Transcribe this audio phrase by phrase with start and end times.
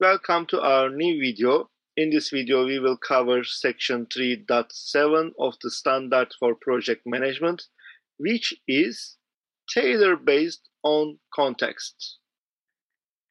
[0.00, 1.68] Welcome to our new video.
[1.98, 7.64] In this video, we will cover section 3.7 of the standard for project management,
[8.16, 9.18] which is
[9.68, 12.16] tailor based on context.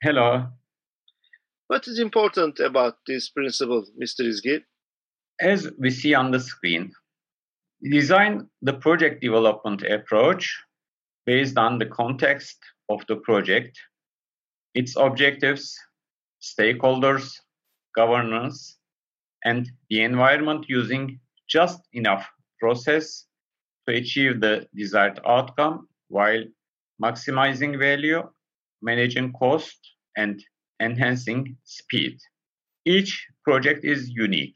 [0.03, 0.45] Hello.
[1.69, 4.21] What is important about this principle, Mr.
[4.21, 4.61] Izgi?
[5.41, 6.91] As we see on the screen,
[7.81, 10.55] design the project development approach
[11.25, 12.59] based on the context
[12.89, 13.75] of the project,
[14.75, 15.75] its objectives,
[16.41, 17.33] stakeholders,
[17.95, 18.77] governance,
[19.45, 22.27] and the environment using just enough
[22.59, 23.25] process
[23.87, 26.43] to achieve the desired outcome while
[27.01, 28.21] maximizing value,
[28.81, 29.77] managing cost,
[30.17, 30.43] and
[30.81, 32.17] enhancing speed.
[32.85, 34.55] Each project is unique.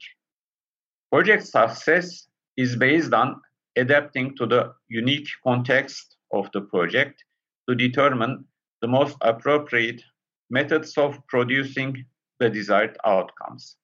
[1.10, 2.26] Project success
[2.56, 3.40] is based on
[3.76, 7.22] adapting to the unique context of the project
[7.68, 8.44] to determine
[8.82, 10.02] the most appropriate
[10.58, 12.04] methods of producing
[12.38, 13.76] the desired outcomes.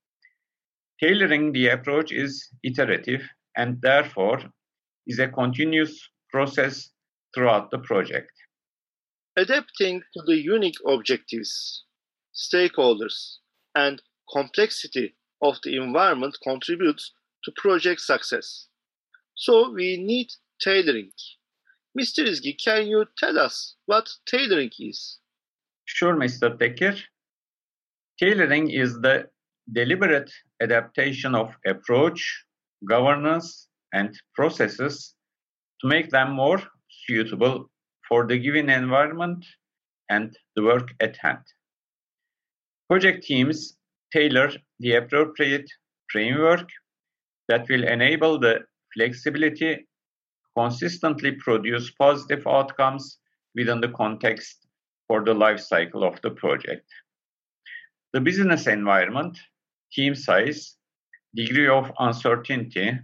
[1.02, 3.22] Tailoring the approach is iterative
[3.56, 4.40] and therefore
[5.06, 5.94] is a continuous
[6.30, 6.90] process
[7.34, 8.32] throughout the project.
[9.36, 11.84] Adapting to the unique objectives,
[12.34, 13.38] stakeholders,
[13.74, 14.02] and
[14.32, 17.12] complexity of the environment contributes
[17.44, 18.66] to project success.
[19.34, 20.28] So we need
[20.62, 21.12] tailoring.
[21.98, 22.20] Mr.
[22.30, 25.18] Izgi, can you tell us what tailoring is?
[25.92, 26.56] Sure, Mr.
[26.56, 26.96] Tekir.
[28.18, 29.28] Tailoring is the
[29.72, 30.30] deliberate
[30.62, 32.22] adaptation of approach,
[32.88, 35.14] governance, and processes
[35.80, 36.62] to make them more
[37.06, 37.68] suitable
[38.08, 39.44] for the given environment
[40.08, 41.44] and the work at hand.
[42.88, 43.76] Project teams
[44.12, 45.68] tailor the appropriate
[46.10, 46.68] framework
[47.48, 48.60] that will enable the
[48.94, 49.86] flexibility
[50.56, 53.18] consistently produce positive outcomes
[53.54, 54.66] within the context
[55.10, 56.86] for the life cycle of the project.
[58.12, 59.36] The business environment,
[59.92, 60.76] team size,
[61.34, 62.96] degree of uncertainty,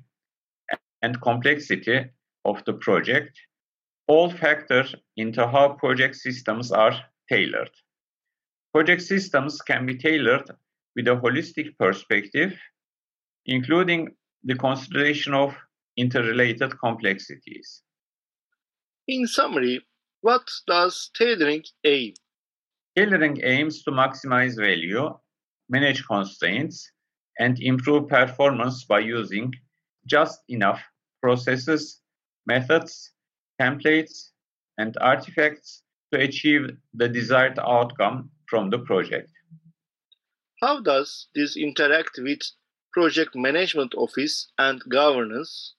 [1.02, 2.04] and complexity
[2.44, 3.36] of the project
[4.06, 4.84] all factor
[5.16, 6.94] into how project systems are
[7.28, 7.74] tailored.
[8.72, 10.48] Project systems can be tailored
[10.94, 12.56] with a holistic perspective,
[13.46, 14.14] including
[14.44, 15.56] the consideration of
[15.96, 17.82] interrelated complexities.
[19.08, 19.80] In summary,
[20.20, 22.14] what does tailoring aim?
[22.96, 25.10] Tailoring aims to maximize value,
[25.68, 26.90] manage constraints,
[27.38, 29.52] and improve performance by using
[30.06, 30.80] just enough
[31.22, 32.00] processes,
[32.46, 33.12] methods,
[33.60, 34.30] templates,
[34.78, 35.82] and artifacts
[36.12, 39.30] to achieve the desired outcome from the project.
[40.62, 42.40] How does this interact with
[42.92, 45.74] project management office and governance?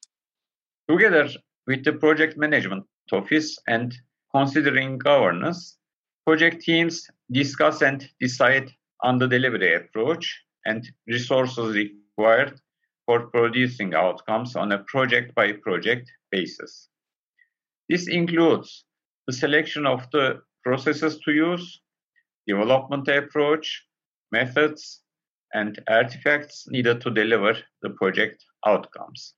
[0.89, 1.27] Together
[1.65, 3.95] with the project management office and
[4.37, 5.77] considering governance,
[6.27, 8.69] project teams discuss and decide
[9.01, 10.25] on the delivery approach
[10.65, 12.61] and resources required
[13.05, 16.89] for producing outcomes on a project by project basis.
[17.89, 18.85] This includes
[19.25, 21.81] the selection of the processes to use,
[22.45, 23.85] development approach,
[24.31, 25.01] methods,
[25.53, 29.33] and artifacts needed to deliver the project outcomes.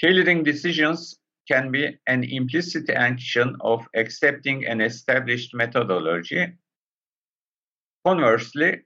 [0.00, 1.19] Tailoring decisions
[1.50, 6.46] can be an implicit action of accepting an established methodology.
[8.06, 8.82] Conversely,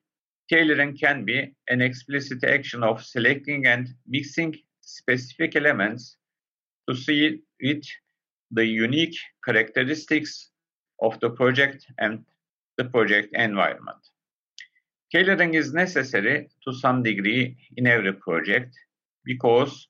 [0.50, 6.16] tailoring can be an explicit action of selecting and mixing specific elements
[6.88, 7.84] to see with
[8.50, 10.50] the unique characteristics
[11.02, 12.24] of the project and
[12.78, 13.98] the project environment.
[15.12, 18.74] Tailoring is necessary to some degree in every project
[19.24, 19.88] because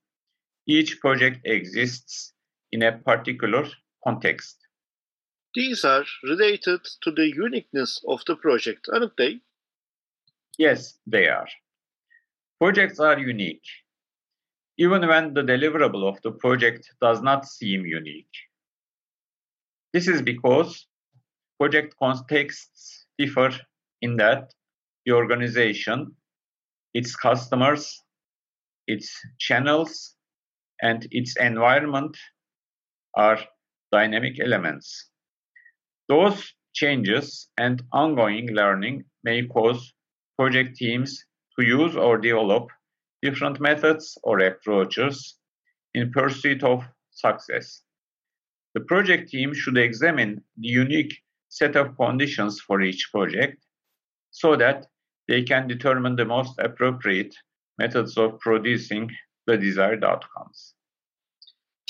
[0.67, 2.34] each project exists
[2.75, 3.65] in a particular
[4.03, 4.57] context.
[5.55, 9.41] These are related to the uniqueness of the project, aren't they?
[10.59, 11.47] Yes, they are.
[12.61, 13.69] Projects are unique,
[14.77, 18.35] even when the deliverable of the project does not seem unique.
[19.93, 20.87] This is because
[21.61, 23.51] project contexts differ
[24.03, 24.53] in that
[25.06, 26.17] the organization,
[26.93, 28.03] its customers,
[28.88, 30.17] its channels,
[30.82, 32.17] and its environment
[33.16, 33.38] are
[33.93, 35.11] dynamic elements.
[36.08, 39.94] Those changes and ongoing learning may cause
[40.37, 41.25] project teams
[41.58, 42.69] to use or develop
[43.22, 45.37] different methods or approaches
[45.94, 47.82] in pursuit of success.
[48.75, 51.16] The project team should examine the unique
[51.49, 53.64] set of conditions for each project
[54.32, 54.87] so that
[55.28, 57.34] they can determine the most appropriate
[57.78, 59.11] methods of producing
[59.46, 60.75] the desired outcomes.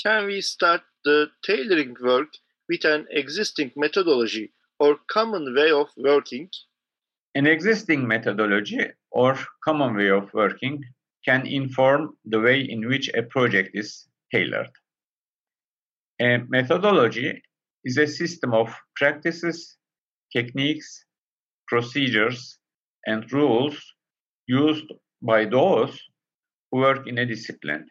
[0.01, 2.29] Can we start the tailoring work
[2.67, 6.49] with an existing methodology or common way of working?
[7.35, 10.83] An existing methodology or common way of working
[11.23, 14.71] can inform the way in which a project is tailored.
[16.21, 17.41] A methodology
[17.83, 19.77] is a system of practices,
[20.31, 21.05] techniques,
[21.67, 22.57] procedures,
[23.05, 23.77] and rules
[24.47, 24.91] used
[25.21, 25.99] by those
[26.71, 27.85] who work in a discipline.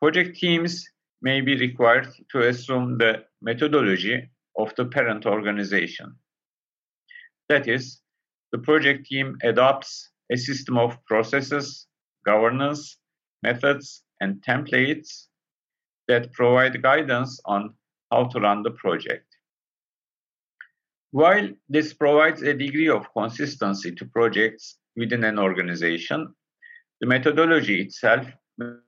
[0.00, 0.84] Project teams
[1.24, 4.28] may be required to assume the methodology
[4.58, 6.14] of the parent organization.
[7.48, 8.02] That is,
[8.52, 11.86] the project team adopts a system of processes,
[12.26, 12.98] governance,
[13.42, 15.26] methods, and templates
[16.08, 17.74] that provide guidance on
[18.10, 19.26] how to run the project.
[21.10, 26.34] While this provides a degree of consistency to projects within an organization,
[27.00, 28.26] the methodology itself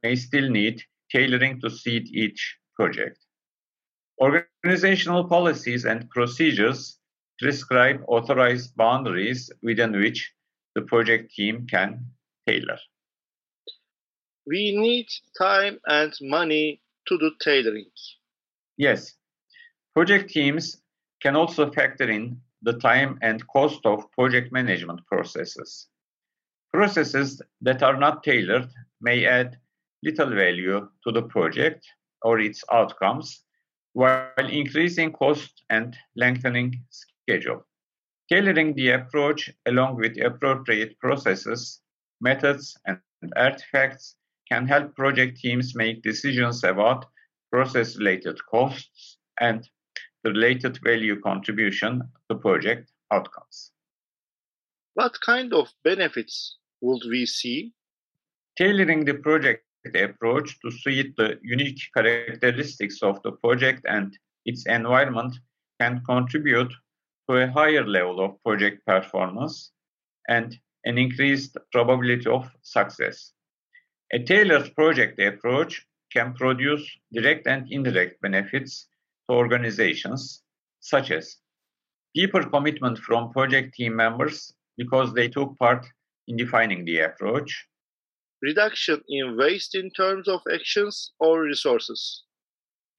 [0.03, 3.19] may still need tailoring to suit each project.
[4.21, 6.99] Organizational policies and procedures
[7.39, 10.33] prescribe authorized boundaries within which
[10.75, 12.07] the project team can
[12.47, 12.79] tailor.
[14.47, 15.09] We need
[15.39, 17.91] time and money to do tailoring.
[18.77, 19.15] Yes,
[19.95, 20.81] project teams
[21.21, 25.89] can also factor in the time and cost of project management processes.
[26.73, 28.69] Processes that are not tailored
[29.01, 29.59] may add
[30.07, 31.85] little value to the project
[32.23, 33.43] or its outcomes
[33.93, 37.67] while increasing cost and lengthening schedule.
[38.31, 41.81] Tailoring the approach along with appropriate processes,
[42.21, 43.01] methods, and
[43.37, 44.17] artifacts
[44.49, 47.07] can help project teams make decisions about
[47.51, 49.69] process related costs and
[50.25, 53.73] the related value contribution to project outcomes.
[54.95, 57.73] What kind of benefits would we see?
[58.59, 65.39] Tailoring the project approach to suit the unique characteristics of the project and its environment
[65.81, 66.73] can contribute
[67.29, 69.73] to a higher level of project performance
[70.29, 73.33] and an increased probability of success.
[74.13, 78.87] A tailored project approach can produce direct and indirect benefits
[79.29, 80.43] to organizations,
[80.81, 81.37] such as
[82.15, 85.85] deeper commitment from project team members because they took part
[86.29, 87.67] in defining the approach,
[88.43, 92.25] reduction in waste in terms of actions or resources,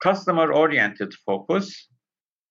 [0.02, 1.88] customer oriented focus,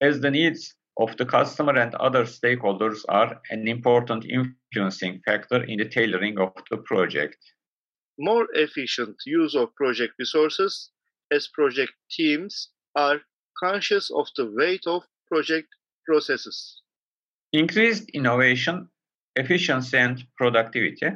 [0.01, 5.79] as the needs of the customer and other stakeholders are an important influencing factor in
[5.79, 7.37] the tailoring of the project.
[8.19, 10.91] More efficient use of project resources
[11.31, 13.21] as project teams are
[13.63, 15.69] conscious of the weight of project
[16.07, 16.81] processes.
[17.53, 18.89] Increased innovation,
[19.35, 21.09] efficiency, and productivity.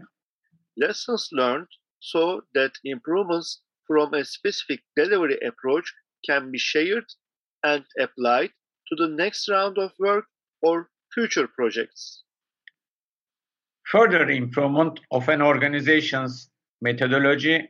[0.80, 1.68] Lessons learned
[2.00, 5.92] so that improvements from a specific delivery approach
[6.24, 7.04] can be shared
[7.62, 8.50] and applied
[8.88, 10.24] to the next round of work
[10.62, 12.22] or future projects.
[13.90, 16.50] Further improvement of an organization's
[16.80, 17.68] methodology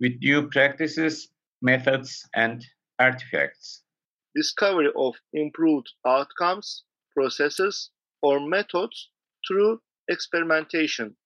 [0.00, 1.28] with new practices,
[1.60, 2.64] methods, and
[2.98, 3.82] artifacts.
[4.34, 6.84] Discovery of improved outcomes,
[7.14, 7.90] processes,
[8.22, 9.10] or methods
[9.46, 11.16] through experimentation.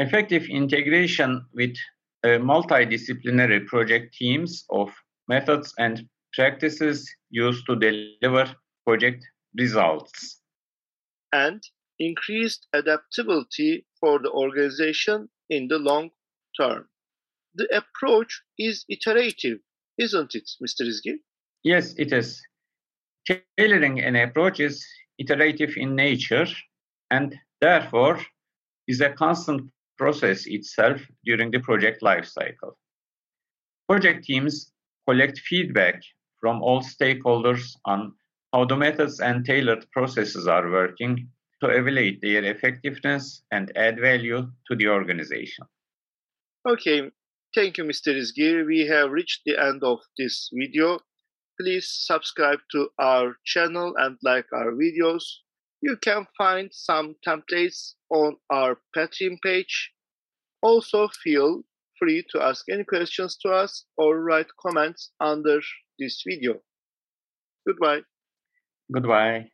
[0.00, 1.76] Effective integration with
[2.24, 4.88] multidisciplinary project teams of
[5.28, 8.50] methods and practices used to deliver
[8.86, 9.22] project
[9.58, 10.40] results.
[11.32, 11.62] And
[11.98, 16.10] increased adaptability for the organization in the long
[16.58, 16.88] term.
[17.54, 19.58] The approach is iterative,
[19.98, 20.82] isn't it, Mr.
[20.88, 21.16] Izgi?
[21.62, 22.40] Yes, it is.
[23.58, 24.82] Tailoring an approach is
[25.18, 26.46] iterative in nature
[27.10, 28.18] and therefore
[28.88, 32.72] is a constant process itself during the project lifecycle.
[33.88, 34.72] Project teams
[35.06, 36.00] collect feedback
[36.40, 38.14] from all stakeholders on
[38.52, 41.28] how the methods and tailored processes are working
[41.62, 45.66] to evaluate their effectiveness and add value to the organization.
[46.66, 47.10] Okay,
[47.54, 48.10] thank you, Mr.
[48.22, 48.66] Izgi.
[48.66, 50.98] We have reached the end of this video.
[51.60, 55.24] Please subscribe to our channel and like our videos.
[55.82, 59.92] You can find some templates on our Patreon page.
[60.62, 61.62] Also, feel
[61.98, 65.60] free to ask any questions to us or write comments under
[65.98, 66.60] this video.
[67.66, 68.00] Goodbye.
[68.92, 69.50] Goodbye.